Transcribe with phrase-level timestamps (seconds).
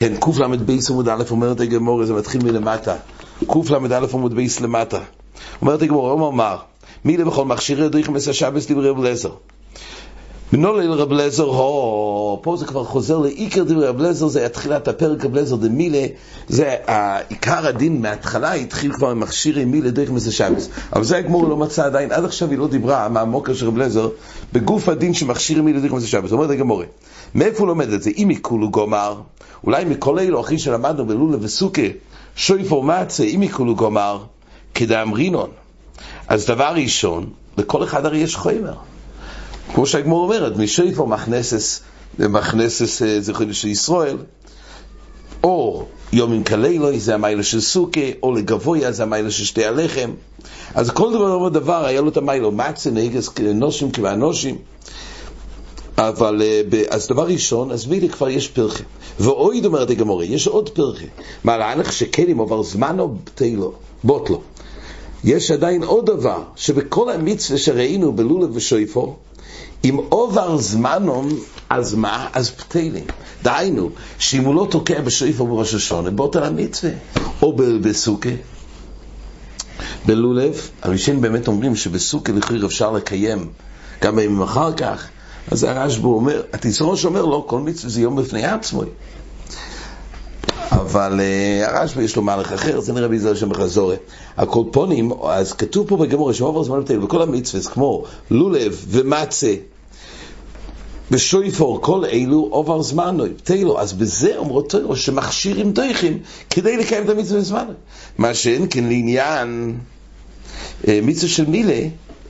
[0.00, 2.96] כן, קל"ב עמוד א' אומרת הגמור, זה מתחיל מלמטה.
[3.46, 4.98] קל"א עמוד בייס למטה.
[5.62, 6.56] אומרת הגמור, הוא אמר,
[7.04, 8.98] מי לבכל מכשיר ידריך מסע שבס דברי רב
[10.56, 10.68] לזר.
[10.68, 15.24] מנולל רב לזר, הו, פה זה כבר חוזר לעיקר דברי רב לזר, זה התחילת הפרק
[15.24, 16.06] רב לזר דמילה,
[16.48, 16.74] זה
[17.28, 20.68] עיקר הדין מההתחלה התחיל כבר עם מכשיר מילה דרך מסע שבס.
[20.92, 24.08] אבל זה הגמור לא מצא עדיין, עד עכשיו היא לא דיברה מהמוקר של רב לזר,
[24.52, 26.32] בגוף הדין שמכשיר מילה דרך מסע שבס.
[26.32, 26.82] אומרת הגמור,
[27.34, 28.10] מאיפה הוא לומד את זה?
[28.16, 29.20] אם יקולו גומר,
[29.64, 31.82] אולי מכל אלו אחרי שלמדנו בלולה וסוכה,
[32.36, 34.18] שויפור מצה, אם יקולו גומר,
[34.74, 35.50] כדאמרינון.
[36.28, 37.26] אז דבר ראשון,
[37.58, 38.74] לכל אחד הרי יש חומר.
[39.74, 41.80] כמו שהגמור אומרת, משויפור מכנסס,
[42.18, 44.16] מכנסס אה, זכוי של ישראל,
[45.44, 50.10] או יומים כלילוי זה המיילה של סוכה, או לגבויה זה המיילה של שתי הלחם.
[50.74, 54.56] אז כל דבר דבר היה לו את המיילה, מצה נהגס נושים כבאנושים.
[55.98, 58.84] אבל אה, אז דבר ראשון, אז מילי כבר יש פרחה.
[59.20, 61.06] ואויד אומרת הגמורי, יש עוד פרחה.
[61.90, 63.72] שכן אם עבר זמן או בטלו,
[64.04, 64.40] בוטלו.
[65.24, 69.16] יש עדיין עוד דבר, שבכל המצווה שראינו בלולב ושויפו,
[69.90, 71.28] אם עובר זמנום,
[71.70, 72.28] אז מה?
[72.32, 73.04] אז פתלים.
[73.42, 76.92] דהיינו, שאם הוא לא תוקע בשויפו בראש השונה, בוטל המצווה.
[77.42, 78.30] או בסוכה.
[80.06, 83.48] בלולב, הראשונים באמת אומרים שבסוכה לכאורה אפשר לקיים
[84.02, 85.08] גם בימים אחר כך,
[85.50, 88.82] אז הרשב"א אומר, התסרוש אומר לא, כל מצווה זה יום בפני עצמו.
[90.70, 93.98] אבל uh, הרשב"א יש לו מהלך אחר, זה נראה ביזר שם בחזורת.
[94.36, 99.54] הקולפונים, אז כתוב פה בגמור, שעובר זמן בטל, וכל המצווה, כמו לולב ומצה,
[101.10, 106.18] בשויפור, כל אלו עובר זמן, תלו, אז בזה אומרות תלו שמכשירים דייכים
[106.50, 107.66] כדי לקיים את המצווה בזמן.
[108.18, 109.78] מה שאין כן לעניין
[110.88, 111.80] אה, מצווה של מילה,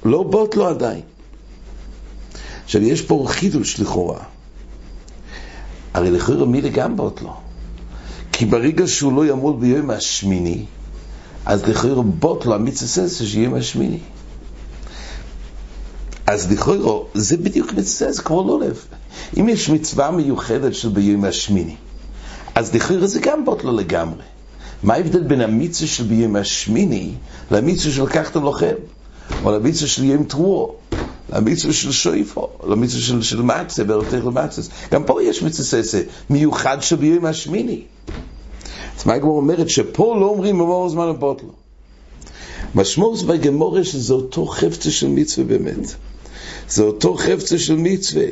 [0.05, 1.01] לא בוט לו עדיין.
[2.65, 4.19] עכשיו, יש פה חידוש לכאורה.
[5.95, 7.35] הרי לכאורה מילה גם באות לו.
[8.33, 10.65] כי ברגע שהוא לא יעמוד ביום השמיני,
[11.47, 13.99] אז לכאורה באות לו המצווה ססה שיום השמיני.
[16.27, 18.85] אז לכאורה, זה בדיוק מצווה, זה כמו לא לב.
[19.41, 21.77] אם יש מצווה מיוחדת של ביום השמיני,
[22.55, 24.23] אז לכאורה זה גם באות לו לגמרי.
[24.83, 27.13] מה ההבדל בין המצווה של ביום השמיני
[27.51, 28.75] למצווה של לקחת לוחם,
[29.45, 30.75] או למצווה של יום תרועו?
[31.33, 34.69] למצווה של שויפו, למצווה של, של מצה, ברותך למצס.
[34.93, 37.83] גם פה יש מצססה, מיוחד שביום השמיני.
[38.99, 39.69] אז מה הגמור אומרת?
[39.69, 41.53] שפה לא אומרים אמור זמן הבוטלו.
[42.75, 45.95] משמעות בגמורה שזה אותו חפצה של מצווה באמת.
[46.69, 48.27] זה אותו חפצה של מצווה.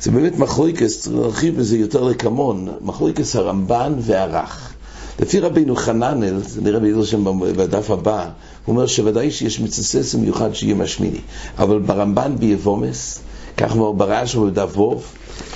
[0.00, 4.72] זה באמת מחלוקס, להרחיב בזה יותר לקמון, מחלוקס הרמב"ן והרך.
[5.20, 8.28] לפי רבינו חננאל, זה נראה בעזר שם בדף הבא,
[8.64, 11.20] הוא אומר שוודאי שיש מצסס מיוחד שיהיה משמיני.
[11.58, 13.18] אבל ברמב"ן ביבומס,
[13.56, 15.04] כך אומר ברש ובדף ווב,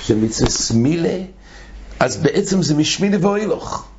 [0.01, 1.17] שמצס מילה,
[1.99, 3.90] אז בעצם זה משמיני ואוילוך.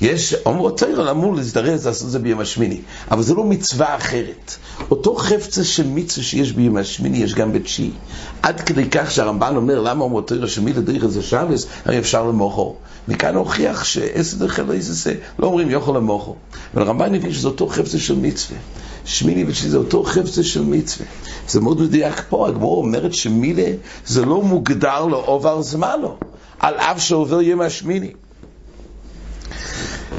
[0.00, 4.56] יש, אומרו תוירל אמור להזדרז לעשות זה ביום השמיני, אבל זה לא מצווה אחרת.
[4.90, 7.90] אותו חפצה של מצווה שיש ביום השמיני יש גם בתשיעי.
[8.42, 12.76] עד כדי כך שהרמב"ן אומר, למה אומרו תוירל שמי לדריך איזה שבס, הרי אפשר למוכו.
[13.08, 16.36] מכאן הוכיח שעשר דרך אלוהי זה לא אומרים יכול למוכו.
[16.74, 18.58] אבל הרמב"ן הבין שזה אותו חפצה של מצווה.
[19.04, 21.06] שמיני ותשיעי זה אותו חפצה של מצווה.
[21.48, 23.72] זה מאוד מדויק פה, הגמור אומרת שמילה
[24.06, 26.16] זה לא מוגדר לעובר זמנו,
[26.58, 28.12] על אף שעובר יום השמיני.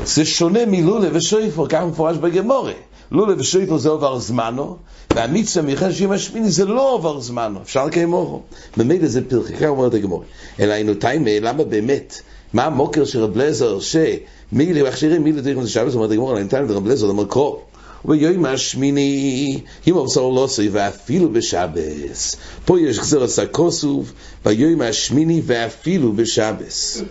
[0.05, 2.73] זה שונה מלולה ושויפו, כך מפורש בגמורה.
[3.11, 4.77] לולה ושויפו זה עובר זמנו,
[5.15, 8.41] והמצווה שיום השמיני זה לא עובר זמנו, אפשר אורו.
[8.77, 10.25] ממילא זה פרחי, כך אומרת הגמורה.
[10.59, 12.21] אלא היינו תיימה, למה באמת?
[12.53, 16.67] מה המוקר של רב לזר, שמילי מכשירים מילי דרך מזה שבס, אומרת הגמורה, אני תיימה
[16.67, 17.57] לרב לזר, לומר קרוא.
[18.05, 22.35] וביום השמיני, אם אבסור לא עשוי, ואפילו בשבס.
[22.65, 24.11] פה יש גזר עשה כוסוב,
[24.45, 27.03] ביום השמיני ואפילו בשבס.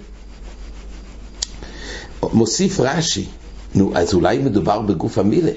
[2.32, 3.24] מוסיף רש"י,
[3.74, 5.50] נו, אז אולי מדובר בגוף המילה.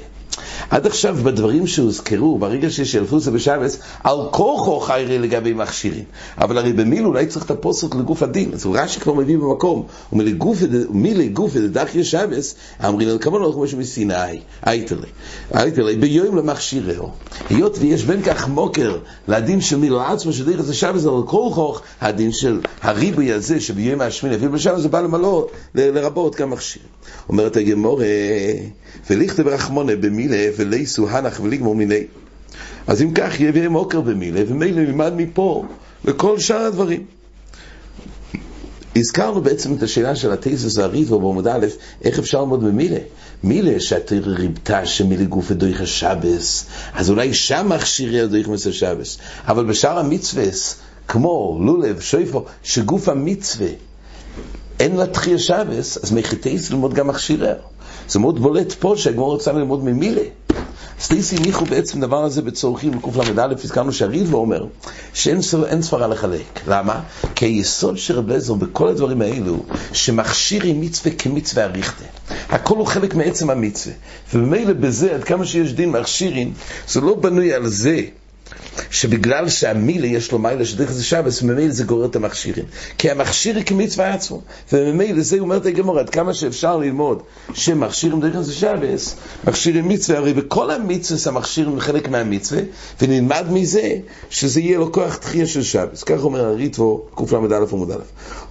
[0.69, 6.03] עד עכשיו בדברים שהוזכרו, ברגע שיש אלפוסה בשבס, על כוחו חיירי לגבי מכשירים.
[6.37, 8.49] אבל הרי במיל אולי צריך את הפוסק לגוף הדין.
[8.53, 9.85] אז רש"י כבר מביא במקום.
[10.11, 12.55] ומילי גוף ודח ישבס,
[12.85, 15.07] אמרין על כמונו כמו שמסיני, אייטלי.
[15.55, 17.03] אייטלי, ביום למכשיריו.
[17.49, 18.97] היות ויש בין כך מוקר
[19.27, 24.35] לדין של מילו עצמו, שדרך זה שבס על כוחו, הדין של הריבוי הזה שביום השמיני,
[24.35, 26.87] אפילו בשבס זה בא למלוא, לרבות גם מכשירים.
[27.29, 28.05] אומרת הגמורה,
[29.09, 32.03] וליכתה ברחמונה במילה ולייסו הנח ולגמור מיני.
[32.87, 35.65] אז אם כך יהיה מוקר במילה, ומילא נלמד מפה
[36.05, 37.03] לכל שאר הדברים.
[38.95, 41.65] הזכרנו בעצם את השאלה של התזס הריבו בעמוד א',
[42.03, 42.99] איך אפשר ללמוד במילה?
[43.43, 49.17] מילה שאתה ריבתה שמילה גוף ודויך השבס, אז אולי שם מכשירי הדויך מסר שבס.
[49.47, 50.43] אבל בשאר המצווה,
[51.07, 53.67] כמו לולב, שויפו, שגוף המצווה
[54.79, 57.55] אין לה תחייה שבס, אז מחטאיס ללמוד גם מכשירר.
[58.09, 60.21] זה מאוד בולט פה שהגמור רוצה ללמוד ממילה.
[61.01, 64.65] סטייסי הניחו בעצם דבר הזה בצורכים בקל"א, הזכרנו שהרידבו אומר
[65.13, 65.41] שאין
[65.81, 66.59] ספרה לחלק.
[66.67, 67.01] למה?
[67.35, 69.63] כי היסוד של רב לזר בכל הדברים האלו,
[69.93, 72.03] שמכשיר עם מצווה כמצווה אריכתה.
[72.49, 73.95] הכל הוא חלק מעצם המצווה.
[74.33, 76.53] וממילא בזה, עד כמה שיש דין מכשירים,
[76.87, 78.01] זה לא בנוי על זה
[78.91, 82.65] שבגלל שהמילה יש לו מיילה שדרך זה שבס, וממילא זה גורר את המכשירים.
[82.97, 84.41] כי המכשיר היא כמצווה עצמו.
[84.73, 87.21] וממילא זה אומרת הגמור, עד כמה שאפשר ללמוד
[87.53, 89.15] שמכשירים דרך זה שבס,
[89.47, 92.61] מכשירים מצווה, הרי בכל המצווה המכשירים הם חלק מהמצווה,
[93.01, 93.95] ונלמד מזה
[94.29, 96.03] שזה יהיה לו כוח תחייה של שבס.
[96.03, 97.37] כך אומר הריטבו, קל"א
[97.71, 97.95] עמוד א'.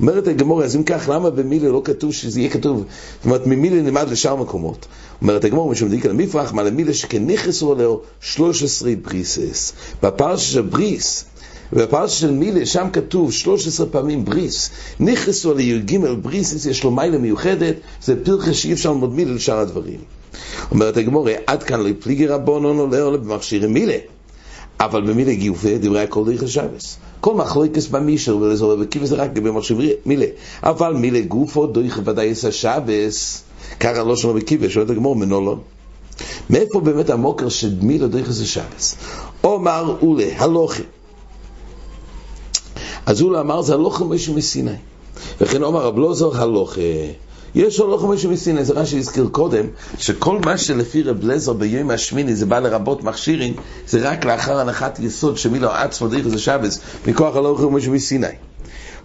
[0.01, 2.85] אומרת הגמור, אז אם כך, למה במילה לא כתוב שזה יהיה כתוב?
[3.17, 4.87] זאת אומרת, ממילה נלמד לשאר מקומות.
[5.23, 9.73] אומרת הגמור, משום דיקה למפרח, מה למילה שכנכסו עליו 13 בריסס.
[10.03, 11.25] בפרשה של בריס,
[11.73, 14.71] בפרשה של מילה, שם כתוב 13 פעמים בריס.
[15.01, 20.01] נכנסו לי"ג בריס, יש לו מיילה מיוחדת, זה פרחה שאי אפשר ללמוד מילה לשאר הדברים.
[20.71, 23.97] אומרת הגמור, עד כאן לפליגי רבונון עולה עולה במכשירי מילה.
[24.81, 26.97] אבל במילה גיופה דברי הכל דרך השבס.
[27.21, 30.27] כל מחלוקס במישר ולזור וקיבל זה רק במכשירי מילה.
[30.63, 33.43] אבל מילה גופו דויך ודאי יש השבס.
[33.81, 35.61] ככה לא שומע בקיבה, שואלת הגמור מנולון.
[36.51, 38.97] מאיפה באמת המוקר של מילה דויך זה שבס?
[39.45, 40.83] אומר אולה, הלוכה.
[43.07, 44.77] אז אולה אמר זה הלוכה משהו מסיני.
[45.41, 46.81] וכן אומר רב לוזר הלוכה.
[47.55, 49.67] יש הלוכה משהו מסיני, זה רש"י הזכיר קודם,
[49.99, 53.55] שכל מה שלפי רב לזר ביום השמיני זה בא לרבות מכשירים,
[53.89, 58.27] זה רק לאחר הנחת יסוד שמילו עצמו דרך זה שבס, מכוח הלוכה משהו מסיני.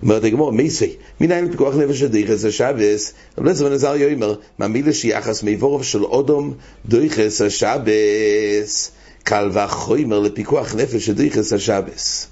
[0.04, 5.84] אומרת הגמור, מייסי, מניין פיקוח נפש הדייחס השבס, רב לזר ונזר יאמר, מהמילה שיחס מיבורף
[5.84, 6.54] של אודום
[6.86, 8.92] דייחס השבס.
[9.24, 12.28] קל וחומר לפיקוח נפש דריכס השבס.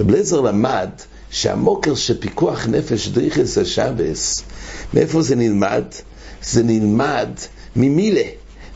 [0.00, 0.90] רב לזר למד
[1.30, 4.42] שהמוקר של פיקוח נפש דריכס השבס,
[4.94, 5.84] מאיפה זה נלמד?
[6.42, 7.28] זה נלמד
[7.76, 8.24] ממילה.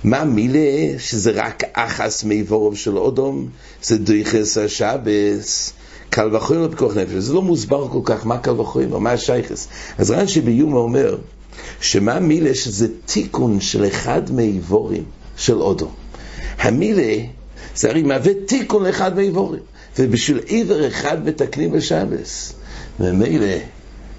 [0.04, 0.98] מה מילה?
[0.98, 3.48] שזה רק אחס מיבורוב של אודום,
[3.82, 5.72] זה דריכס השבס.
[6.10, 7.12] קל וחומר לפיקוח נפש.
[7.12, 9.68] זה לא מוסבר כל כך מה קל וחומר, מה השייכס.
[9.98, 11.18] אז רש"י ביומה אומר,
[11.80, 15.04] שמה מילה שזה תיקון של אחד מאיבורים
[15.36, 15.92] של אודום.
[16.58, 17.22] המילה
[17.76, 19.62] זה הרי מהווה תיקון לאחד מאיבורים.
[19.98, 22.52] ובשביל עבר אחד מתקנים בשבס.
[23.00, 23.56] ומילא,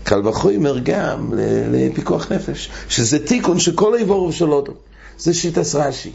[0.03, 1.33] קל וחומר גם
[1.71, 4.73] לפיקוח נפש, שזה תיקון שכל האיבורים של אודו.
[5.17, 6.11] זה שיטס רש"י.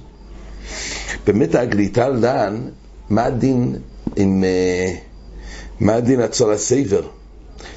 [1.27, 2.61] באמת הגליטל דן,
[3.11, 3.77] מה הדין
[4.17, 4.45] עם...
[4.45, 4.95] אה,
[5.81, 7.03] מה הדין הצול הסייבר?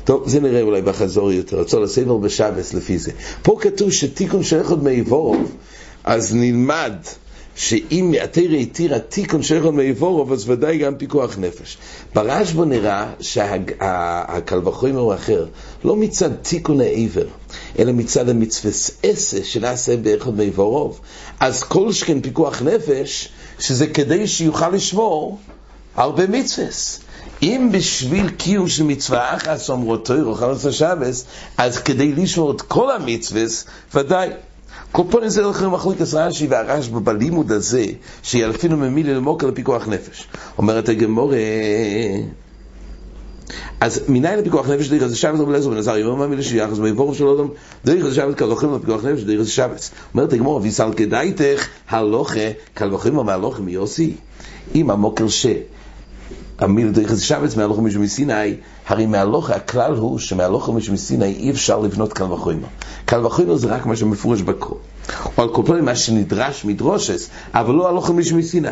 [0.04, 3.12] טוב, זה נראה אולי בחזור יותר, הצול הסייבר בשבס לפי זה.
[3.42, 5.52] פה כתוב שתיקון של אחד מאיבורוב,
[6.04, 6.94] אז נלמד
[7.56, 11.78] שאם התרא התירה תיקון שייכון מאיבורוב, אז ודאי גם פיקוח נפש.
[12.16, 15.46] ברשב"א נראה שהקל וחומר הוא אחר,
[15.84, 17.28] לא מצד תיקון העבר,
[17.80, 18.72] אלא מצד המצווה
[19.04, 21.00] עשה שנעשה באחד מאיבורוב.
[21.40, 25.40] אז כל שכן פיקוח נפש, שזה כדי שיוכל לשמור
[25.96, 26.68] הרבה מצווה.
[27.46, 31.26] אם בשביל קיום של מצווה אחת, אומרו תוירו חלוץ השבס,
[31.58, 33.44] אז כדי לשמור את כל המצווה,
[33.94, 34.30] ודאי.
[34.92, 37.86] כל פונים זה לכם מחלוקת רש"י והרשב"א בלימוד הזה,
[38.24, 40.28] שילפינו ממילי למוקר לפיקוח נפש.
[40.58, 41.38] אומרת הגמורה,
[43.80, 47.18] אז מניין לפיקוח נפש דרך זה שבץ רבי אליעזר בן עזר יאמר מהמילה שיחס ויבורך
[47.18, 47.48] של אדם
[47.86, 49.92] דרך זה שבץ קל וחומר לפיקוח נפש דרך זה שבץ.
[50.14, 54.14] אומרת הגמורה, ויסל כדאיתך הלוכה קל וחומר מהלוכה מיוסי.
[54.76, 55.46] אם המוקר ש...
[56.60, 58.56] המילה דרך זה שבץ מהלוכה מישהו מסיני,
[58.88, 62.68] הרי מהלוכה הכלל הוא שמהלוכה מישהו מסיני אי אפשר לבנות קל וחומר.
[63.06, 64.78] קל וחומר זה רק מה שמפורש בקרוא.
[65.38, 68.68] או על כל מה שנדרש מדרושס, אבל לא הלוכה מישהו מסיני.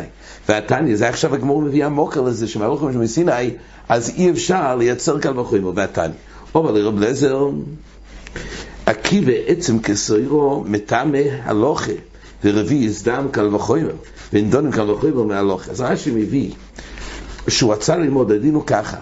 [0.48, 3.50] והתניא, זה עכשיו הגמור מביאה מוקר לזה שמהלוכה מישהו מסיני,
[3.88, 6.14] אז אי אפשר לייצר קל וחומר, והתניא.
[6.54, 7.48] אבל לרב לזר,
[8.86, 11.92] עקיבא עצם כסוירו מטמא הלוכה,
[12.44, 13.94] ורביעי סדם קל וחומר,
[14.32, 15.70] ונדונים קל וחומר מהלוכה.
[15.70, 16.50] אז רש"י מביא
[17.48, 18.96] שהוא רצה ללמוד, הדין הוא ככה,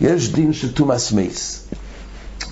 [0.00, 1.68] יש דין של תומאס מייס,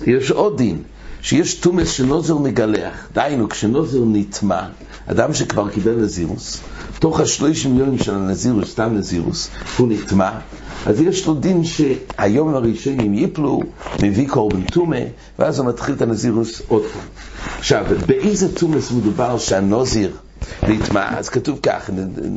[0.05, 0.81] יש עוד דין,
[1.21, 4.61] שיש תומאס שנוזר מגלח, דהיינו כשנוזר נטמע,
[5.07, 6.59] אדם שכבר קיבל נזירוס,
[6.99, 10.31] תוך השלושים יום של הנזירוס, סתם נזירוס, הוא נטמע,
[10.85, 13.63] אז יש לו דין שהיום הראשונים ייפלו,
[14.03, 14.99] מביא קורבן טומא,
[15.39, 17.01] ואז הוא מתחיל את הנזירוס עוד פעם.
[17.59, 20.11] עכשיו, באיזה תומאס מדובר שהנוזיר
[20.67, 21.89] נטמע, אז כתוב כך,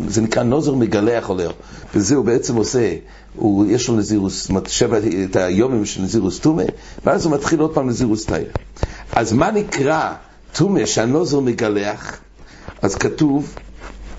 [0.08, 1.52] זה נקרא נוזר מגלח עולר,
[1.94, 2.94] וזה הוא בעצם עושה,
[3.36, 6.64] הוא, יש לו נזירוס, שבע את היומים של נזירוס טומא,
[7.04, 8.48] ואז הוא מתחיל עוד פעם נזירוס תאיר.
[9.14, 10.14] אז מה נקרא
[10.52, 12.18] טומא שהנוזר מגלח?
[12.82, 13.54] אז כתוב,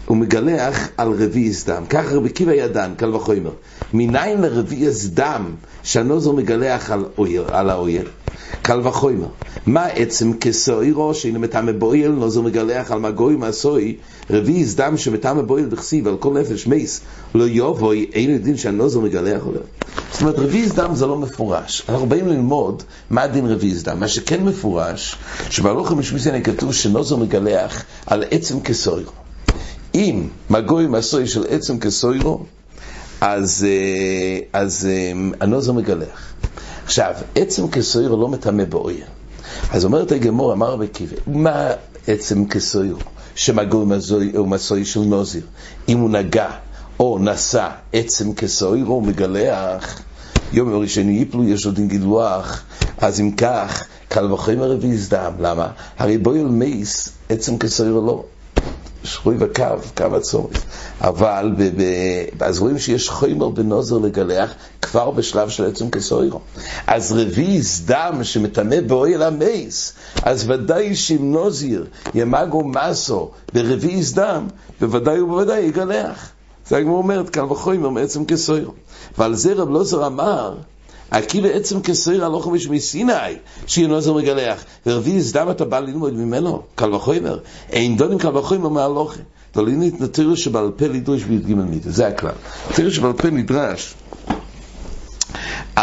[0.06, 1.84] הוא מגלח על רביעי סדם.
[1.90, 3.52] ככה רבי קיבא ידן, קל וחומר.
[3.94, 7.06] מניין לרביעי סדם שהנוזר מגלח על,
[7.52, 8.10] על האויר?
[8.70, 9.28] קל וחומר.
[9.66, 13.96] מה עצם כסוירו שאינו מטעמי בויל, נוזר מגלח על מגוי מעשוי,
[14.30, 17.02] רביעי דם שמטעמי בויל בכסיב על כל נפש מייס,
[17.36, 19.62] לא יובוי, אין דין שהנוזר מגלח עליו.
[20.12, 21.84] זאת אומרת, רביעי דם זה לא מפורש.
[21.90, 24.00] אנחנו באים ללמוד מה הדין רביעי דם.
[24.00, 25.16] מה שכן מפורש,
[25.50, 29.12] שבהלוך המשמיסי כתוב שנוזר מגלח על עצם כסוירו.
[29.96, 32.44] אם מגוי מעשוי של עצם כסוירו,
[33.22, 35.12] אז, אה, אז אה,
[35.42, 36.29] הנוזר מגלח.
[36.90, 39.06] עכשיו, עצם כסוירו לא מטמא באויר.
[39.72, 41.72] אז אומרת הגמור, אמר רבי קיבי, מה
[42.08, 43.00] עצם כסוירו?
[43.36, 43.86] שמגוי
[44.46, 45.42] מעשוי של נוזיר.
[45.90, 46.50] אם הוא נגע
[47.00, 50.02] או נשא עצם כסוירו, הוא מגלח.
[50.52, 52.64] יום הראשון ייפלו, יש עוד גילוח.
[52.98, 55.34] אז אם כך, קל וחומר רביעי דם.
[55.40, 55.68] למה?
[55.98, 58.24] הרי בויל מייס, עצם כסוירו לא.
[59.04, 59.64] שרוי וקו,
[59.98, 60.64] קו הצורך.
[61.02, 66.40] אבל, ב, ב, אז רואים שיש חומר בנוזר לגלח כבר בשלב של עצם כסוירו.
[66.88, 74.48] אז רביז דם שמטמא באוהל המייס, אז ודאי שאם נוזיר ימגו מסו ברביז דם,
[74.82, 76.30] בוודאי ובוודאי יגלח.
[76.68, 78.74] זה הגמור אומרת, קל וחומר מעצם כסוירו.
[79.18, 80.56] ועל זה רב לוזר אמר,
[81.28, 83.14] כי בעצם כסויר הלוך חמיש מסיני,
[83.68, 84.64] שיהיה נוזר מגלח.
[84.86, 87.40] ורביעי סדם אתה בא ללמוד ממנו, קל וחומר.
[87.70, 89.20] אין דונים קל וחומר מהלוכה.
[89.54, 92.32] דולינית נתירו שבעל פה לדרוש בי"ג מידה, זה הכלל.
[92.72, 93.96] נתירו שבעל פה נדרש.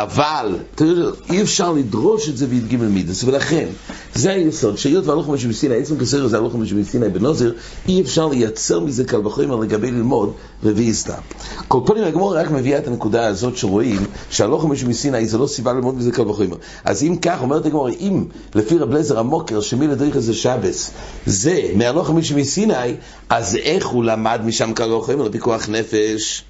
[0.03, 3.67] אבל, תראו, אי אפשר לדרוש את זה בי"ג מידס, ולכן,
[4.15, 7.53] זה היסוד, שהיות והלוך משהו מסיני, עצם כסר זה הלוך משהו מסיני בנוזר,
[7.88, 10.33] אי אפשר לייצר מזה קל וחומר לגבי ללמוד
[10.65, 11.21] רביעי סתם.
[11.69, 14.00] כל פנים הגמור רק מביאה את הנקודה הזאת שרואים
[14.31, 16.57] שהלוך משהו מסיני זה לא סיבה ללמוד מזה קל וחומר.
[16.85, 18.25] אז אם כך, אומרת הגמור, אם
[18.55, 20.91] לפי רב לזר המוקר, שמי לדריך איזה שבס,
[21.26, 22.95] זה מהלוך משהו מסיני,
[23.29, 26.45] אז איך הוא למד משם קל וחומר לפיקוח נפש?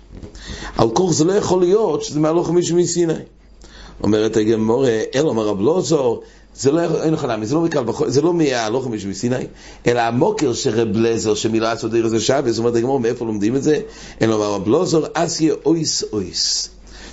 [0.79, 3.15] על כוח זה לא יכול להיות שזה מהלוך משהו מסיני.
[4.03, 6.23] אומרת הגמור, אלא אומר רב לוזור,
[6.57, 9.47] זה לא אין לך למה, זה לא מקל בחול, זה לא מהלוחם משהו מסיני,
[9.87, 13.63] אלא המוקר של רב לזר, שמילא עשו דרך זה שבס, אומרת הגמור, מאיפה לומדים את
[13.63, 13.81] זה?
[14.23, 16.69] אלא אומר רב לוזור, אז יהיה אויס אויס.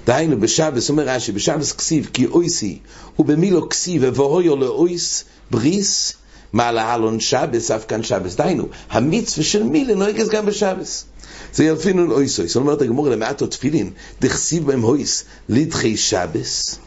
[0.08, 2.80] דהיינו, בשבס, אומר רש"י, בשבס כסיב, כי אויסי,
[3.20, 6.13] ובמילו כסיב, ובוהיו לאויס, בריס,
[6.54, 8.36] מעלה הלון שבס, אף כאן שבס.
[8.36, 11.06] דהיינו, המצווה של מילה נוהגת גם בשבס.
[11.55, 12.55] זה ילפינון אויס אויס.
[12.55, 13.91] אומרת הגמור למעטו תפילין,
[14.22, 16.79] דכסיב בהם הויס, לדחי שבס.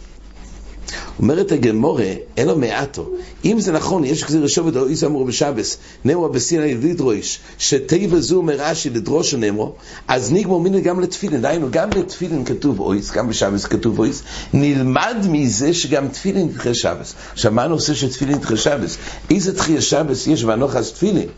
[1.18, 3.10] אומרת הגמורה, אלו מעטו,
[3.44, 8.42] אם זה נכון, יש כזה רשוב את האויס אמרו בשבס, נאמרו בסיני לדרוש, שתיבה זו
[8.42, 9.72] מרש"י לדרוש נאמרו,
[10.08, 15.16] אז נגמור מיני גם לתפילין, דהיינו, גם לתפילין כתוב אויס, גם בשבס כתוב אויס, נלמד
[15.28, 17.14] מזה שגם תפילין תדחה שבס.
[17.32, 18.96] עכשיו, מה הנושא של תפילין תדחה שבס?
[19.30, 21.28] איזה תחייה שבס יש ואנוכס תפילין?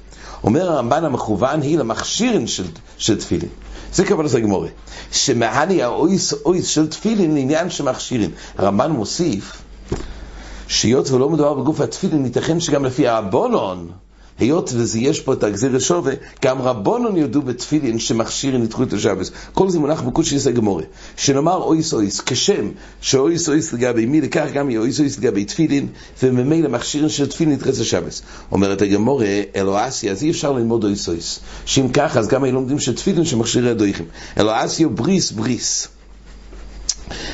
[0.44, 2.64] אומר הרמב"ן המכוון היא למכשירין של,
[2.98, 3.48] של תפילין.
[3.92, 4.68] זה כבוד הגמורה.
[5.12, 8.30] שמהני האויס אויס של תפילין לעניין שמכשירין.
[8.58, 9.62] הרמב"ן מוסיף
[10.66, 13.90] שהיות ולא מדובר בגוף התפילין, ייתכן שגם לפי הבונון,
[14.38, 16.12] היות וזה יש פה את הגזיר שווה,
[16.44, 19.30] גם רבונון יודו בתפילין שמכשירים נדחו את השבס.
[19.54, 20.82] כל זה מונח בקודש הגמורה.
[21.16, 25.86] שנאמר אויס אויס, כשם שאויס אויס לגבי מי, לכך גם יהיה אויס אויס לגבי תפילין,
[26.22, 28.22] וממילא מכשירים של תפילין נדחה את השבס.
[28.52, 29.26] אומרת הגמורה,
[29.56, 31.40] אלואסי, אז אי אפשר ללמוד אויס אויס.
[31.64, 34.06] שאם כך, אז גם היו לומדים שתפילין שמכשירי הדויכים.
[34.36, 35.88] הוא בריס בריס.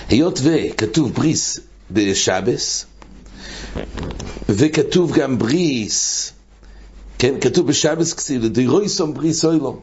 [0.09, 2.87] היות וכתוב בריס בשבס,
[4.49, 6.33] וכתוב גם בריס
[7.25, 9.77] כן, כתוב בשבס כסיב, לדירויסום בריס אוילום.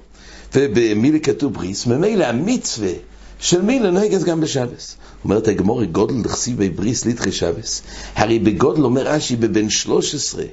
[0.55, 2.91] ובמילי כתוב בריס, ממילא המצווה
[3.39, 4.95] של מילה נוהגת גם בשבס.
[5.24, 7.81] אומרת הגמורי, גודל דכסיבי בריס ליטחי שבס.
[8.15, 10.43] הרי בגודל אומר רש"י בבן 13,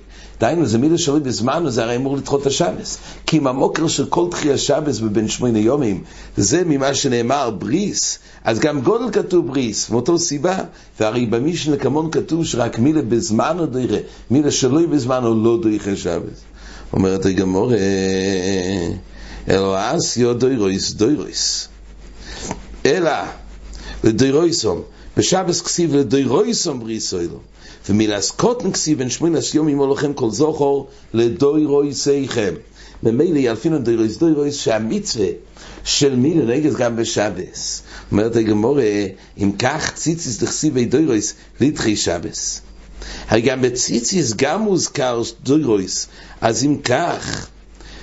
[0.40, 2.98] דהיינו זה מילה שלוי בזמן, זה הרי אמור לדחות את השבס.
[3.26, 6.02] כי אם המוקר של כל תחי השבס בבין שמונה יומים,
[6.36, 10.58] זה ממה שנאמר בריס, אז גם גודל כתוב בריס, מאותו סיבה,
[11.00, 13.98] והרי במישן לקמון כתוב שרק מילה בזמן או דירה,
[14.30, 16.40] מילה שלוי בזמן או לא דויכה שבס.
[16.92, 17.72] אומרת הגמור,
[19.48, 21.68] אלו אסיו דוירויס דוירויס.
[22.86, 23.12] אלא
[24.04, 24.82] לדוירויסום,
[25.16, 27.38] בשבס כסיב לדוירויסום בריסוילו.
[27.88, 32.54] ומילס קוטן כסיב בן שמינס יום ימו לכם כל זוכור לדוירויסייכם.
[33.02, 35.26] ממילא ילפינו דוירויס דוירויס שהמצווה
[35.84, 37.82] של מילה נגד גם בשבס.
[38.12, 38.78] אומרת הגמור,
[39.38, 42.60] אם כך ציציס דכסיבי דוירויס לדחי שבס.
[43.28, 46.06] הרי גם בציציס גם מוזכר דוירויס,
[46.40, 47.48] אז אם כך,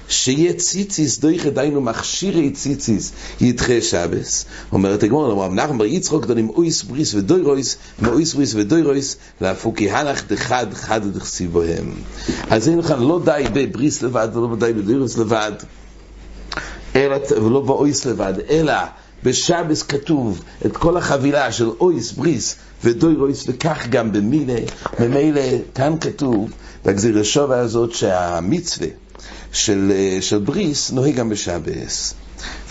[0.09, 4.45] שיהיה ציציס דויכה דיינו מכשירי ציציס ידחה שבס.
[4.71, 10.24] אומרת הגמור אמר נחם בר יצחוק דונים אויס בריס ודוירויס מאויס בריס ודוירויס להפוקי הנח
[10.27, 11.93] דחד חד דחסי בוהם
[12.50, 15.51] אז אין לכאן לא די בבריס לבד ולא די בדוירויס לבד
[16.95, 18.74] אלא, ולא באויס לבד אלא
[19.25, 24.60] בשבס כתוב את כל החבילה של אויס, בריס ודוי רויס, וכך גם במילה,
[25.00, 25.41] ממילא
[25.75, 26.50] כאן כתוב
[26.86, 28.88] בגזיר השווה הזאת שהמצווה
[29.51, 29.91] של,
[30.22, 32.13] של בריס נוהג גם בשבס.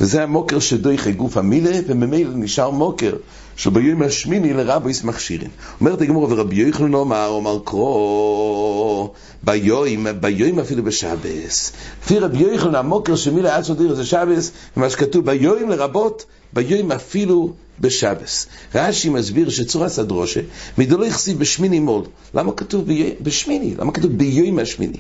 [0.01, 3.13] וזה המוקר שדויכה גוף המילה, וממילא נשאר מוקר
[3.57, 5.51] שביום השמיני לרביס מכשירין.
[5.81, 11.73] אומרת הגמור, ורבי יוחנן אומר, אומר קרו, ביום, ביום אפילו בשבס.
[12.03, 17.53] לפי רבי יוחנן, המוקר שמילה עד סודיר זה שבס, ומה שכתוב ביום לרבות, ביום אפילו
[17.81, 18.47] בשבס.
[18.75, 20.41] רש"י מסביר שצורת הדרושה,
[20.79, 22.03] מדולו יחסיב בשמיני מול.
[22.35, 22.89] למה כתוב
[23.23, 23.75] בשמיני?
[23.79, 24.97] למה כתוב ביום השמיני?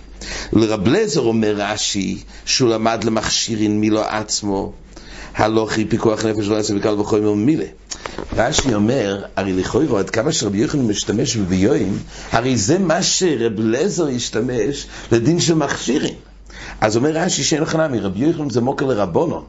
[0.52, 4.72] לרב לזר אומר רש"י, שהוא למד למכשירין מילו עצמו,
[5.34, 7.64] הלוכי פיקוח נפש לא יעשה בקל וחומר מילה.
[8.36, 11.98] רש"י אומר, הרי לכאורה עד כמה שרבי יוחנן משתמש בביואים,
[12.32, 16.14] הרי זה מה שרב לזר ישתמש לדין של מכשירים.
[16.80, 19.44] אז אומר רש"י שאין לך נמי, רבי יוחנן זה מוקר לרבונון.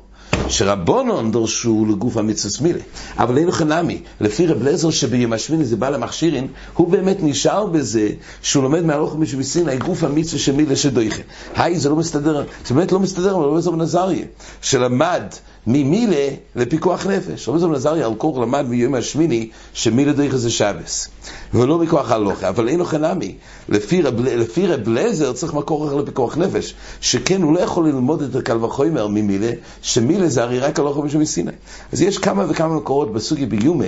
[0.47, 2.79] שרבונון דורשו לגוף המצווה מילה.
[3.17, 7.65] אבל אין לך נמי, לפי רב לזר שביום השמיני זה בא למכשירין, הוא באמת נשאר
[7.65, 8.09] בזה
[8.41, 11.21] שהוא לומד מהלוך משבסיני גוף המצווה של מילה שדויכה.
[11.55, 14.25] היי, זה לא מסתדר, זה באמת לא מסתדר, אבל לא לזר בנזריה,
[14.61, 15.23] שלמד
[15.67, 17.49] ממילה לפיקוח נפש.
[17.49, 21.09] רבי זמן עזריה על כור למד מיום השמיני שמילה דרך זה שבס.
[21.53, 23.35] ולא מכוח הלוכה, אבל אין לו חנמי.
[23.69, 24.01] לפי
[24.67, 26.73] רב, לזר צריך מקור אחר לפיקוח נפש.
[27.01, 31.21] שכן הוא לא יכול ללמוד את הקל וחומר ממילה, שמילה זה הרי רק הלוכה משום
[31.21, 31.51] מסיני.
[31.93, 33.85] אז יש כמה וכמה מקורות בסוגי ביומה.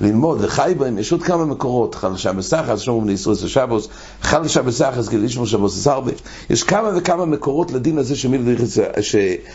[0.00, 3.88] ללמוד וחי בהם, יש עוד כמה מקורות, חלשה בסחס, שומרו בני ישראל שבוס,
[4.22, 6.12] חלשה בסחס כדי לשמור שבוס זה הרבה.
[6.50, 8.14] יש כמה וכמה מקורות לדין הזה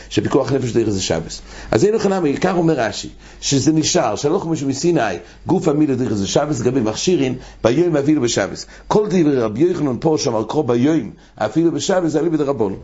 [0.09, 1.41] שפיקוח נפש דרך זה שבס.
[1.71, 3.09] אז אין נמי, כך אומר רש"י,
[3.41, 5.01] שזה נשאר, שלוח משהו מסיני,
[5.47, 8.65] גוף המילה דרך זה שבס, לגבי מכשירין, ביום אפילו בשבס.
[8.87, 12.75] כל דברי רבי יוחנן פה שאמר קרוא ביום אפילו בשבס, זה עלי בדרבון.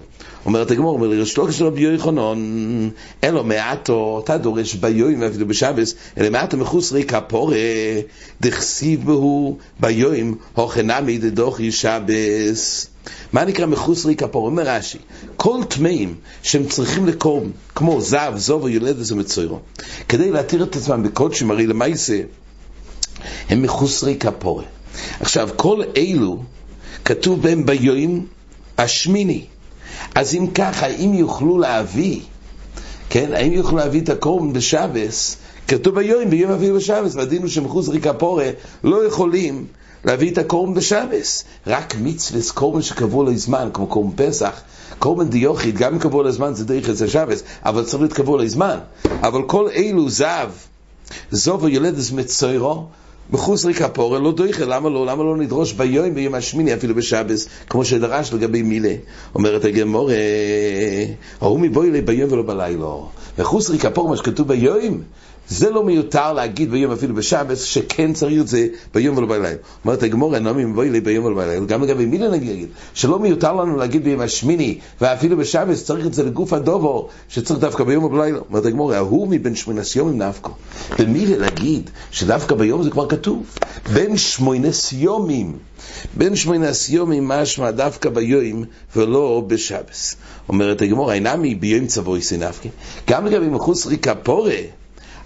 [0.45, 2.89] אומרת הגמור, אומר רשתוק של רבי יוחנן,
[3.23, 7.03] אלו מעטו, אתה דורש ביום אפילו בשבס, אלא מעטו מחוסרי
[7.48, 8.01] כפורה,
[8.42, 12.88] דכסיב בהו ביום, הוכנמי דדוכי שבס.
[13.34, 14.46] מה נקרא מחוסרי כפור?
[14.46, 14.98] אומר רש"י,
[15.36, 19.60] כל טמאים שהם צריכים לקום, כמו זב, זוב או יולדת ומצוירו,
[20.10, 22.22] כדי להתיר את עצמם בקודשים, הרי למעשה,
[23.50, 24.64] הם מחוסרי כפורה.
[25.20, 26.44] עכשיו, כל אלו,
[27.05, 28.25] כתוב בהם ביום
[28.77, 29.46] השמיני.
[30.16, 32.20] אז אם ככה, האם יוכלו להביא,
[33.10, 38.01] כן, האם יוכלו להביא את הקורבן בשבס, כתוב ביום, ביום אביב בשבס, והדין הוא שמחוסרי
[38.01, 38.50] כפורה
[38.84, 39.66] לא יכולים
[40.06, 41.44] להביא את הקורבן בשבס.
[41.68, 44.62] רק מצווה קורבן שקבעו לו זמן, כמו קורבן פסח,
[45.00, 48.77] קורבן דיוכית, גם קבעו לו זמן זה דרך אצל שבס, אבל צריך להתקבעו לו זמן.
[49.22, 50.50] אבל כל אלו זב,
[51.32, 52.86] זוב או ילדס מצוירו,
[53.32, 55.06] מחוץ ריקפורה לא דויכה, למה לא?
[55.06, 58.94] למה לא נדרוש ביום, ביום השמיני, אפילו בשבס, כמו שדרש לגבי מילה?
[59.36, 60.10] אומרת הגמור,
[61.42, 62.86] ההוא מבואי לי ביום ולא בלילה.
[63.39, 65.01] מחוץ ריקפורה, מה שכתוב ביום,
[65.50, 69.55] זה לא מיותר להגיד ביום אפילו בשבס, שכן צריך את זה ביום ולא בלילה.
[69.85, 74.03] אומרת הגמור, מבואי לי ביום ולא בלילה, גם לגבי מילה נגיד, שלא מיותר לנו להגיד
[74.03, 78.39] ביום השמיני, ואפילו בשבס צריך את זה לגוף הדובו, שצריך דווקא ביום ובלילה.
[78.50, 80.51] אומרת הגמור, ההוא מבין שמינס יומים נפקו.
[81.00, 83.45] במילה להגיד שדווקא ביום זה כבר כתוב.
[83.93, 85.57] בין שמינס יומים.
[86.17, 88.63] בין שמינס יומים משמע דווקא ביום
[88.95, 90.15] ולא בשבס.
[90.50, 92.70] אומרת הגמור, אינמי ביום צבוי סינפקי.
[93.10, 94.60] גם לגבי מחוץ ריקה פורה,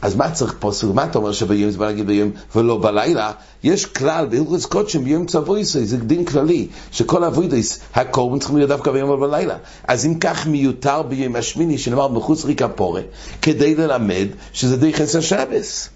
[0.02, 0.88] אז מה צריך פוסק?
[0.94, 3.32] מה אתה אומר שביום זה בא להגיד ביום ולא בלילה?
[3.64, 8.92] יש כלל בהלכות קודשים ביום צבויסי, זה דין כללי, שכל אבוידס, הקורבן צריכים להיות דווקא
[8.92, 9.58] ביום ובלילה.
[9.88, 13.02] אז אם כך מיותר ביום השמיני, שנאמר מחוץ ריקה פורה,
[13.42, 15.90] כדי ללמד שזה די חסר שבס.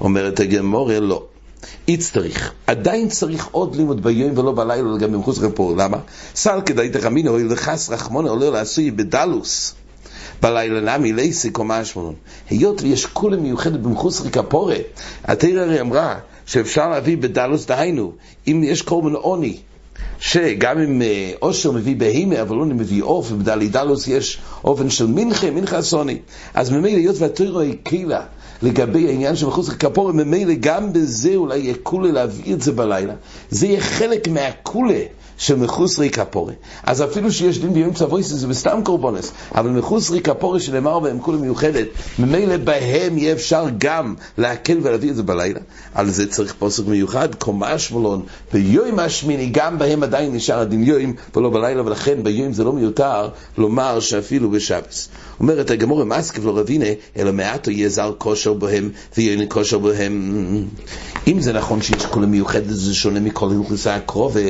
[0.00, 1.22] אומרת הגמורה, לא.
[1.88, 2.52] יצטריך.
[2.66, 5.84] עדיין צריך עוד לימוד ביום ולא בלילה לגבי מחוץ ריקה פורה.
[5.84, 5.98] למה?
[6.34, 9.74] סל כדאי תחמינו, או לחס רחמונה עולה לעשוי בדלוס.
[10.42, 12.14] בלילה נמי לייסי קומה שמונון.
[12.50, 14.76] היות ויש כולה מיוחדת במחוס ריקפורה,
[15.24, 18.12] התרא הרי אמרה שאפשר להביא בדלוס דהיינו,
[18.48, 19.56] אם יש קורבן עוני,
[20.18, 21.02] שגם אם
[21.42, 26.18] אושר מביא בהימה, אבל עוני מביא עוף, ובדלידלוס יש אופן של מנחה, מנחה אסוני.
[26.54, 28.22] אז ממילא, היות והתרא הקהילה
[28.62, 33.14] לגבי העניין של מחוץ לכפורה, ממילא גם בזה אולי יהיה כולה להביא את זה בלילה.
[33.50, 35.00] זה יהיה חלק מהכולה.
[35.38, 36.52] של מחוסרי כפורה.
[36.82, 41.38] אז אפילו שיש דין ביום צבויסי זה בסתם קורבונס, אבל מחוסרי כפורה שנאמר בהם כולה
[41.38, 41.86] מיוחדת,
[42.18, 45.60] ממילא בהם יהיה אפשר גם להקל ולהביא את זה בלילה.
[45.94, 51.12] על זה צריך פוסק מיוחד, קומה שמלון, ביום השמיני, גם בהם עדיין נשאר הדין יום
[51.36, 55.08] ולא בלילה, ולכן ביום זה לא מיותר לומר שאפילו בשבס.
[55.40, 60.64] אומרת הגמור מסקב לא רבינה, אלא מעטו יהיה זר כושר בהם ויהיה כושר בהם.
[61.26, 64.40] אם זה נכון שיש כולה מיוחדת, זה שונה מכל הלכוסי הקרובה,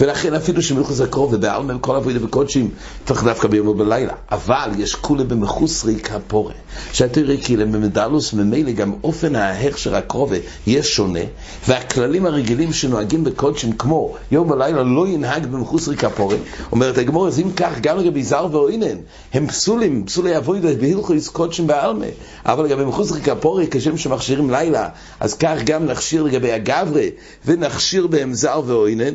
[0.00, 2.70] ולכן אפילו שמלכוס הקרובה בעלמם כל אבוידה וקודשים,
[3.06, 4.12] צריך דווקא ביום ובלילה.
[4.30, 6.52] אבל יש כולה במחוסרי כפורה,
[6.92, 11.20] שהתראה כאילו במדלוס ממילא גם אופן ההכשר הקרובה יש שונה,
[11.68, 16.36] והכללים הרגילים שנוהגים בקודשים כמו יום ולילה לא ינהג במחוסרי כפורה.
[16.72, 18.96] אומרת הגמור, אז אם כך גם לגבי זר ואוינן,
[19.32, 22.06] הם פסולים, פסולי אבוידה בהלכוס קודשים בעלמה,
[22.46, 24.88] אבל לגבי מחוסרי כפורה כשם שמכשירים לילה,
[25.20, 27.02] אז כך גם נכשיר לגבי הגברה,
[27.44, 29.14] ונכשיר בהם זר ואוינן.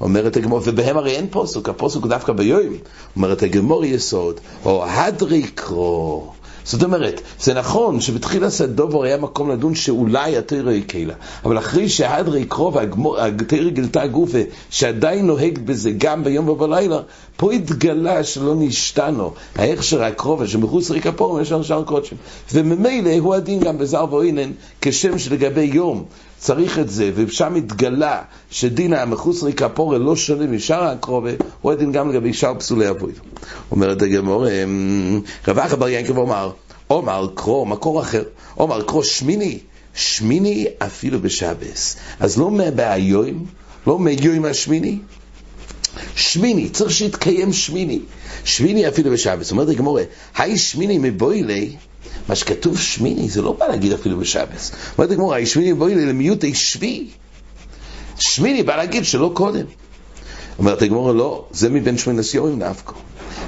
[0.00, 2.74] אומרת הגמור, ובהם הרי אין פוסוק, הפוסוק דווקא ביום.
[3.16, 6.32] אומרת הגמור יסוד, או הדרי קרו.
[6.64, 11.88] זאת אומרת, זה נכון שבתחילת הדובר היה מקום לדון שאולי התרא היא קהילה, אבל אחרי
[11.88, 14.38] שהדרי קרוב והתרא גילתה גופה,
[14.70, 16.98] שעדיין נוהג בזה גם ביום ובלילה,
[17.36, 22.18] פה התגלה שלא נשתנו, ההכשר הקרובה שמחוץ ריקה פה, יש שאר קודשים.
[22.52, 26.04] וממילא הוא הדין גם בזר ואינן, כשם שלגבי יום
[26.40, 32.10] צריך את זה, ושם התגלה שדין המחוסרי כפורה לא שונה משאר הקרובה, הוא הדין גם
[32.10, 33.12] לגבי שאר פסולי אבוי.
[33.70, 36.50] אומרת הגמור, אמ, רב אחא בר ינקב אומר,
[36.90, 38.22] אומר קרו, מקור אחר,
[38.58, 39.58] אומר קרו שמיני,
[39.94, 41.96] שמיני אפילו בשבס.
[42.20, 43.46] אז לא מהיום,
[43.86, 44.98] לא מיום השמיני,
[46.16, 48.00] שמיני, צריך שיתקיים שמיני.
[48.44, 49.50] שמיני אפילו בשבס.
[49.50, 50.02] אומרת הגמורה,
[50.36, 51.76] היי שמיני מבוילי,
[52.28, 54.72] מה שכתוב שמיני, זה לא בא להגיד אפילו בשבס.
[54.98, 57.06] אומרת הגמורה, שמיני מבוילי למיעוטי שבי.
[58.18, 59.64] שמיני בא להגיד שלא קודם.
[60.58, 62.94] אומרת הגמורה, לא, זה מבין שמיני סיומים נפקו.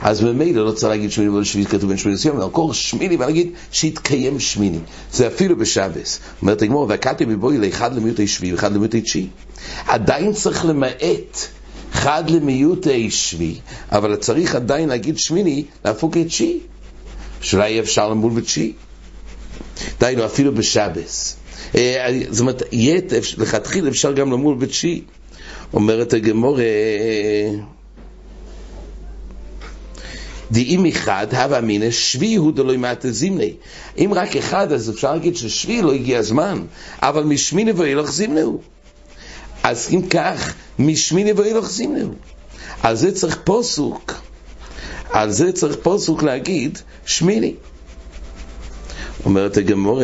[0.02, 3.16] אז ממילא לא צריך להגיד שמיני ולא שביעי כתוב בין שמיני סיומים, אלא כל שמיני
[3.16, 4.78] בא להגיד שיתקיים שמיני.
[5.12, 6.18] זה אפילו בשבס.
[6.42, 9.28] אומרת הגמורה, והקטי מבואי לאחד למיעוטי שביעי ואחד למיעוטי תשיעי.
[9.86, 11.38] עדיין צריך למעט
[11.92, 13.58] חד למיעוטי שביעי,
[13.92, 16.60] אבל צריך עדיין להגיד שמיני, להפוק את תשיעי.
[17.42, 18.72] שאולי יהיה אפשר למול בתשיעי.
[20.00, 21.36] דהיינו, אפילו בשבס.
[21.74, 22.62] אה, זאת אומרת,
[23.38, 25.02] לכתחילה אפשר גם למול בתשיעי.
[25.72, 26.58] אומרת הגמור,
[30.52, 33.54] דאם אחד, הווה אמינא, שבי הוא דלוי מעטה זימני.
[33.98, 36.62] אם רק אחד, אז אפשר להגיד ששבי לא הגיע הזמן,
[37.02, 38.60] אבל משמיני ואילך זימנהו.
[39.62, 42.14] אז אם כך, משמיני ואילך זימנהו.
[42.82, 44.12] על זה צריך פוסוק.
[45.12, 47.54] על זה צריך פוסוק להגיד שמיני.
[49.24, 50.02] אומרת הגמור,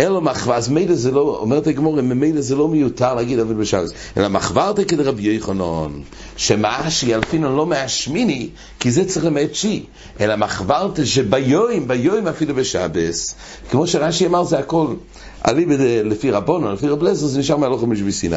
[0.00, 3.92] אלא מחווה, אז מילא זה לא, אומרת הגמור, ממילא זה לא מיותר להגיד אבל בשבס,
[4.16, 6.02] אלא מחברתא כדרבי יחנון,
[6.36, 8.48] שמה שילפינו לא מהשמיני,
[8.80, 9.84] כי זה צריך למעט שי,
[10.20, 13.34] אלא מחברתא שביום, ביום אפילו בשבס,
[13.70, 14.94] כמו שרש"י אמר, זה הכל.
[15.40, 15.66] עלי
[16.04, 18.36] לפי רבונו, לפי רב לזר, זה נשאר מהלוך משבי סיני.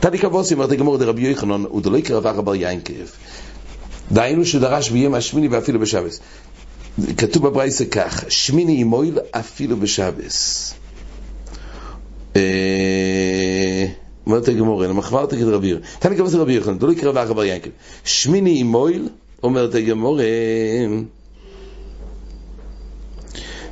[0.00, 2.92] תני כבוסי, אומרת הגמור, דרבי יחנון, הוא דלוי קרבה רבר יינקב.
[4.12, 6.20] דהיינו שדרש ביום השמיני ואפילו בשבס.
[7.16, 10.74] כתוב בברייסה כך, שמיני ימויל אפילו בשבס.
[14.26, 15.86] אומרת הגמור, למחבר תגיד רבי יוחנן.
[15.98, 17.70] תן כבוד רבי יוחנן, דולי קרבה אחר בר ינקב.
[18.04, 19.08] שמיני אימויל,
[19.42, 20.20] אומרת הגמור,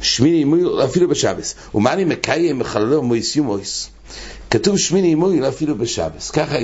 [0.01, 1.55] שמיני אימויל אפילו בשבס.
[1.75, 3.91] ומה אני מקיים מחללו מויס יומויס?
[4.53, 6.31] כתוב שמיני אימויל אפילו בשבס.
[6.31, 6.59] ככה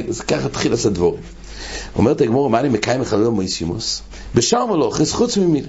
[0.44, 1.22] התחיל לעשות דבורים.
[1.96, 4.03] אומרת הגמור, מה אני מקיים מחללו מויס יומוס?
[4.35, 5.68] בשאר מלוכס חוץ ממילה.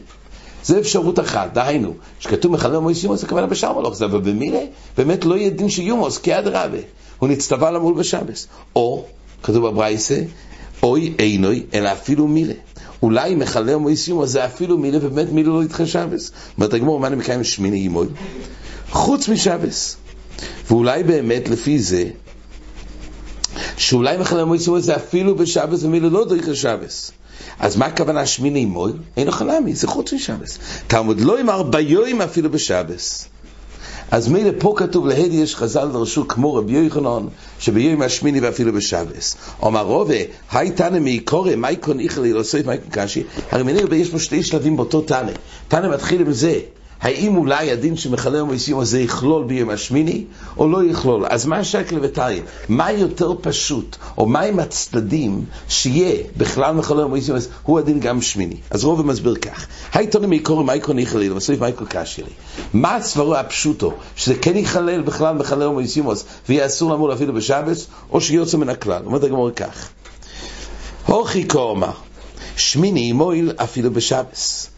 [0.64, 4.60] זה אפשרות אחת, דהיינו, שכתוב מחלל מויס יומוס, הכוונה מלוך, זה אבל במילה,
[4.98, 6.78] באמת לא יהיה דין של יומוס, כי עד רבה,
[7.20, 8.48] הוא נצטווה למול בשבס.
[8.76, 9.06] או,
[9.44, 10.22] כתוב בברייסה,
[10.84, 12.54] אוי אינוי, אלא אפילו מילה.
[13.04, 16.32] אולי מחלל מויס יומוס זה אפילו מילה, ובאמת מילה לא ידחה שבס.
[16.58, 18.08] אומרת הגמור, מה אני מקיים שמיני ימוי?
[18.90, 19.98] חוץ משבס.
[20.70, 22.10] ואולי באמת לפי זה,
[23.78, 27.12] שאולי מויס יומוס זה אפילו בשבס, ומילה לא דחה שבס.
[27.60, 28.92] אז מה הכוונה שמיני מוי?
[29.18, 30.60] אין למה, זה חוץ משבס.
[30.88, 33.28] תלמוד לא אמר ביום אפילו בשבס.
[34.12, 37.28] אז מילא פה כתוב להדי יש חז"ל דרשו כמו רבי יוחנן
[37.60, 39.36] שביום השמיני ואפילו בשבס.
[39.62, 40.16] אומר רובה,
[40.52, 44.44] היי תנא מעיקורי, מי קון איכלי, לא סוף מי קשי, הרי מנהל יש פה שתי
[44.44, 45.32] שלבים באותו תנא.
[45.68, 46.60] תנא מתחיל עם זה,
[47.02, 50.26] האם אולי הדין שמחלל מויסים הזה יכלול ביום השמיני,
[50.58, 51.26] או לא יכלול?
[51.30, 52.42] אז מה השקל וטרי?
[52.70, 58.56] מה יותר פשוט, או מהם הצדדים שיהיה בכלל מחלל מויסים הזה, הוא הדין גם שמיני.
[58.70, 62.32] אז רוב מסביר כך, היי תוני מעיקורי מייקרו ניחלי, ובסוף מייקרו קשי לי.
[62.74, 68.22] מה הסברו הפשוטו, שזה כן יכלל בכלל מויסים הזה, ויהיה אסור למול אפילו בשבס, או
[68.22, 69.02] שיוצא מן הכלל.
[69.06, 69.90] אומרת הגמור כך,
[71.06, 71.92] הוכי אומר,
[72.56, 74.70] שמיני מויל אפילו בשבס.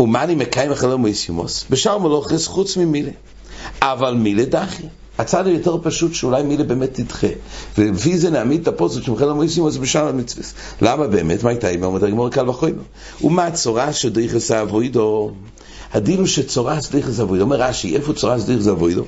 [0.00, 1.64] ומה אני מקיים אחרי מויסימוס?
[1.70, 3.10] בשאר מלוכס חוץ ממילה.
[3.82, 4.82] אבל מילה דחי.
[5.18, 7.26] הצד היותר פשוט שאולי מילה באמת תדחה.
[7.78, 10.44] ולפי זה נעמיד את הפוסט שמחל המויסים אז בשאר המצווה.
[10.82, 11.42] למה באמת?
[11.42, 11.86] מה הייתה אימא?
[11.86, 12.82] אומרת הגמור קל וחומר.
[13.24, 15.30] ומה הצורה שדריכס האבוידו?
[15.92, 17.44] הדין הוא שצורס דריכס אבוידו.
[17.44, 19.04] אומר רש"י, איפה צורס דריכס אבוידו?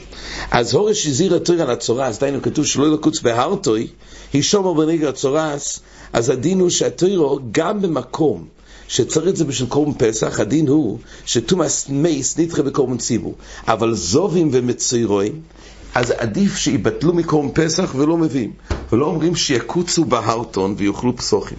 [0.50, 3.87] אז הורש הזהיר התור על הצורס, דהיינו כתוב שלא ילקוץ בהרטוי,
[4.33, 5.81] היא שומר בנגר הצורס,
[6.12, 8.46] אז הדין הוא שהתוירו גם במקום
[8.92, 13.35] שצריך את זה בשביל קורבן פסח, הדין הוא שתומאס מייס נדחה בקורבן ציבור.
[13.68, 15.40] אבל זובים ומצוירואים,
[15.94, 18.52] אז עדיף שיבטלו מקורבן פסח ולא מביאים.
[18.92, 21.59] ולא אומרים שיקוצו בהרטון ויאכלו פסוחים.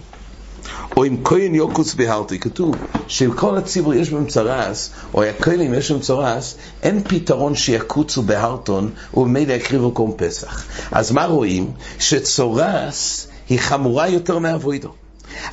[0.96, 2.74] או אם כהן יוקוץ בהרטי, כתוב
[3.08, 9.52] שכל הציבור יש בהם צרס, או הכהנים יש בהם צרס, אין פתרון שיקוצו בהרטון ובמילא
[9.52, 10.64] יקריבו קורבן פסח.
[10.92, 11.70] אז מה רואים?
[11.98, 15.03] שצורס היא חמורה יותר מאבוידו.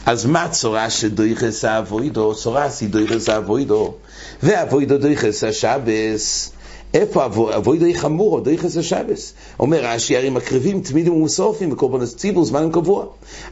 [0.06, 2.36] אז מה צורה שדויכס האבוידו?
[2.36, 3.94] צורה היא דויכס האבוידו.
[4.44, 6.52] ואבוידו דויכס השבס.
[6.94, 9.34] איפה אבוידו היא חמור, דויכס השבס?
[9.60, 13.06] אומר רש"י, הרי מקריבים תמידים ומוסופים בקורבן ציבור זמן קבוע.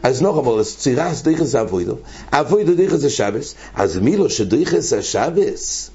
[0.04, 1.96] אז נוח אמר, צירה דויכס האבוידו.
[2.32, 3.56] אבוידו דויכס השבס.
[3.76, 5.90] אז מי לא שדויכס השבס?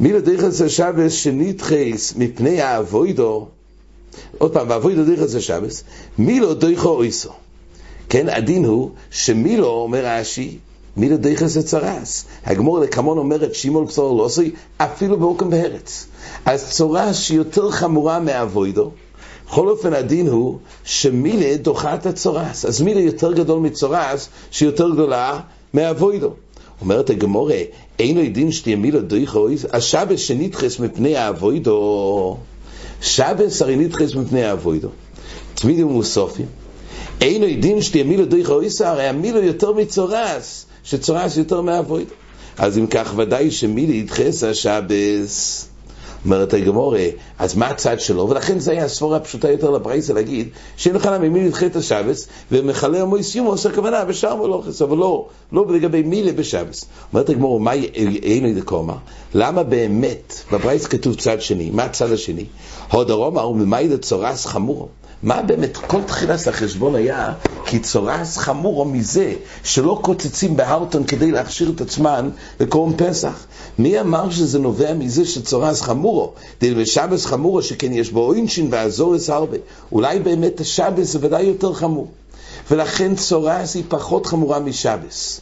[0.00, 3.46] מי לא דויכס השבס שנדחס מפני האבוידו?
[4.38, 5.84] עוד פעם, ואבוידו דויכס השבס.
[6.18, 7.32] מי לא דויכו אויסו?
[8.08, 10.58] כן, הדין הוא שמילו, אומר רש"י,
[10.96, 12.24] מילו דייחס לצרס.
[12.44, 16.06] הגמור לקמון אומרת שימול בשור לא עשוי, אפילו באוקם בארץ.
[16.44, 18.90] אז צורס שהיא יותר חמורה מאבוידו,
[19.46, 22.64] בכל אופן הדין הוא שמילה דוחה את הצורס.
[22.64, 25.40] אז מילה יותר גדול מצורס, שהיא יותר גדולה
[25.74, 26.30] מאבוידו.
[26.80, 27.60] אומרת הגמורה,
[27.98, 32.36] אינו דין שתהיה מילה דויחויס, השבס שנדחס מפני האבוידו,
[33.00, 34.88] שבס הרי נדחס מפני האבוידו.
[35.54, 36.46] תמידים ומוסופים.
[37.20, 42.08] אין עדים שתהיה מילו דויך אויסה, הרי המילו יותר מצורס, שצורס יותר מאבויד.
[42.58, 45.66] אז אם כך ודאי שמילי ידחס השבס.
[46.24, 47.06] אומרת הגמורה,
[47.38, 48.28] אז מה הצד שלו?
[48.28, 52.28] ולכן זה היה הספורה הפשוטה יותר לברייסה להגיד שאין לך למה מילי ידחה את השבס
[52.52, 56.84] ומכלה המויס יומו עושה כוונה בשאר מלוכס, אבל לא, לא לגבי מילי בשבס.
[57.12, 57.72] אומרת הגמורה, מה
[58.22, 58.96] אין לי דקומה?
[59.34, 61.70] למה באמת בברייס כתוב צד שני?
[61.70, 62.44] מה הצד השני?
[62.90, 64.88] הוד הרומא הוא ממאי דצורס חמורו.
[65.22, 67.32] מה באמת, כל תחילת החשבון היה
[67.66, 73.46] כי צורס חמורו מזה שלא קוצצים בהרטון כדי להכשיר את עצמן לקורם פסח.
[73.78, 76.32] מי אמר שזה נובע מזה שצורס חמורו?
[76.60, 79.56] דיל בשבס חמורו שכן יש בו אינשין והזורס הרבה.
[79.92, 82.08] אולי באמת השבס זה ודאי יותר חמור.
[82.70, 85.40] ולכן צורס היא פחות חמורה משבס.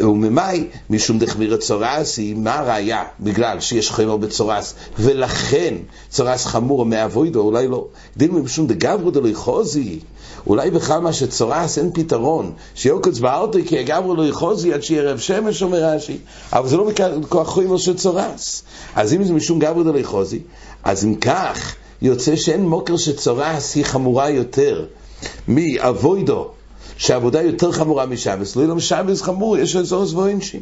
[0.00, 3.04] וממאי, משום דחמיר צורסי, מה הראיה?
[3.20, 5.74] בגלל שיש חמר בצורס, ולכן
[6.08, 7.86] צורס חמור מאבוידו, אולי לא.
[8.16, 10.00] דין משום דגברו דלוי חוזי,
[10.46, 15.18] אולי בכלל מה שצורס אין פתרון, שיוקץ בארטו כי הגברו לא יחוזי עד שיהיה רב
[15.18, 16.18] שמש, אומר רש"י,
[16.52, 16.88] אבל זה לא
[17.20, 18.62] מכוח חומר של צורס.
[18.94, 20.40] אז אם זה משום גברו דלוי חוזי,
[20.84, 24.86] אז אם כך, יוצא שאין מוקר שצורס היא חמורה יותר
[25.48, 26.48] מאבוידו.
[26.98, 30.60] שהעבודה יותר חמורה משבס, לא ילום שבס חמור, יש לו זורס ואינשי.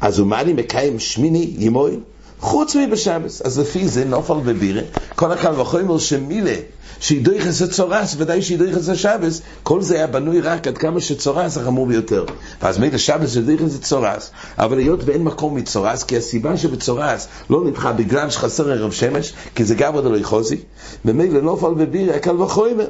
[0.00, 1.96] אז הוא אני מקיים שמיני ימוי?
[2.40, 3.42] חוץ מבשבס.
[3.42, 4.82] אז לפי זה נופל בבירה,
[5.14, 6.54] כל הקל וחומר שמילה,
[7.00, 11.56] שידוי חסר צורס, ודאי שידוי חסר שבס, כל זה היה בנוי רק עד כמה שצורס
[11.56, 12.24] החמור ביותר.
[12.62, 17.64] ואז מילה שבס שידוי חסר צורס, אבל היות ואין מקום מצורס, כי הסיבה שבצורס לא
[17.64, 20.56] נדחה בגלל שחסר ערב שמש, כי זה גב עוד לא יחוזי,
[21.04, 22.86] ומילא נופל בבירה, הקל וחומר.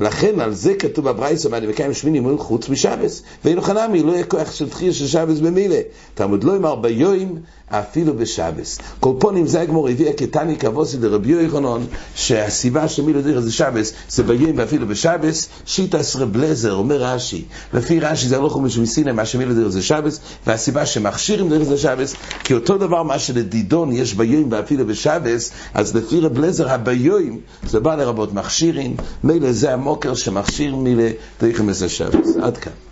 [0.00, 4.24] לכן על זה כתוב בברייסה, ואני מקיים שמיני מול חוץ משבס, ואינו חנמי, לא יהיה
[4.24, 5.80] כוח של תחייה של שבס במילה.
[6.14, 7.38] תלמוד לא יאמר ביום,
[7.70, 8.78] אפילו בשבס.
[9.00, 14.22] כל פונים זה הגמור הביאה כתני כבוסי לרבי יוחנן, שהסיבה שמילה דרך זה שבס, זה
[14.22, 19.68] ביום ואפילו בשבס, שיטס רבלזר, אומר רש"י, לפי רש"י זה הלוך ומשמיסינא, מה שמילה דרך
[19.68, 24.86] זה שבס, והסיבה שמכשירים דרך זה שבס, כי אותו דבר מה שלדידון יש ביום ואפילו
[24.86, 31.62] בשבס, אז לפי רבלזר הביום, זה בא לרבות מכשירים, מילא זה המוקר שמכשיר מילה דרך
[31.72, 32.36] זה שבס.
[32.42, 32.89] עד כאן.